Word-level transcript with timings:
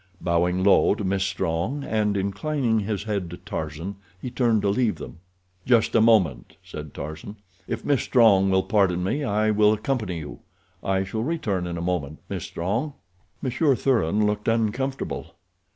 Bowing 0.19 0.63
low 0.63 0.95
to 0.95 1.03
Miss 1.03 1.23
Strong, 1.23 1.83
and 1.83 2.17
inclining 2.17 2.79
his 2.79 3.03
head 3.03 3.29
to 3.29 3.37
Tarzan, 3.37 3.97
he 4.19 4.31
turned 4.31 4.63
to 4.63 4.69
leave 4.69 4.95
them. 4.95 5.19
"Just 5.63 5.93
a 5.93 6.01
moment," 6.01 6.55
said 6.63 6.91
Tarzan. 6.95 7.35
"If 7.67 7.85
Miss 7.85 8.01
Strong 8.01 8.49
will 8.49 8.63
pardon 8.63 9.03
me 9.03 9.23
I 9.23 9.51
will 9.51 9.73
accompany 9.73 10.17
you. 10.17 10.39
I 10.83 11.03
shall 11.03 11.21
return 11.21 11.67
in 11.67 11.77
a 11.77 11.83
moment, 11.83 12.17
Miss 12.29 12.45
Strong." 12.45 12.93
Monsieur 13.43 13.75
Thuran 13.75 14.25
looked 14.25 14.47
uncomfortable. 14.47 15.35